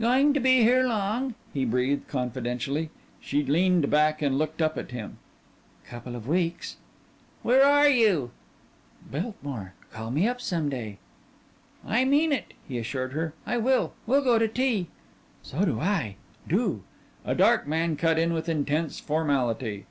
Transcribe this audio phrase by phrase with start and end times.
[0.00, 2.88] "Going to be here long?" he breathed confidentially.
[3.20, 5.18] She leaned back and looked up at him.
[5.84, 6.78] "Couple of weeks."
[7.42, 8.30] "Where are you?"
[9.10, 9.74] "Biltmore.
[9.92, 11.00] Call me up some day."
[11.86, 13.34] "I mean it," he assured her.
[13.46, 13.92] "I will.
[14.06, 14.86] We'll go to tea."
[15.42, 16.16] "So do I
[16.48, 16.82] Do."
[17.26, 19.84] A dark man cut in with intense formality.